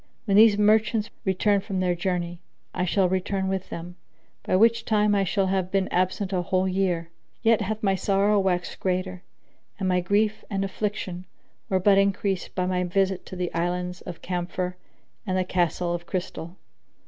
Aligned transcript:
When 0.25 0.35
these 0.35 0.57
merchants 0.57 1.11
return 1.25 1.61
from 1.61 1.79
their 1.79 1.93
journey, 1.93 2.39
I 2.73 2.85
shall 2.85 3.07
return 3.07 3.47
with 3.47 3.69
them, 3.69 3.97
by 4.41 4.55
which 4.55 4.83
time 4.83 5.13
I 5.13 5.23
shall 5.23 5.45
have 5.45 5.69
been 5.69 5.87
absent 5.89 6.33
a 6.33 6.41
whole 6.41 6.67
year: 6.67 7.11
yet 7.43 7.61
hath 7.61 7.83
my 7.83 7.93
sorrow 7.93 8.39
waxed 8.39 8.79
greater 8.79 9.21
and 9.77 9.87
my 9.87 10.01
grief 10.01 10.43
and 10.49 10.65
affliction 10.65 11.25
were 11.69 11.79
but 11.79 11.99
increased 11.99 12.55
by 12.55 12.65
my 12.65 12.83
visit 12.83 13.27
to 13.27 13.35
the 13.35 13.53
Islands 13.53 14.01
of 14.01 14.23
Camphor 14.23 14.75
and 15.27 15.37
the 15.37 15.43
Castle 15.45 15.93
of 15.93 16.07
Crystal. 16.07 16.55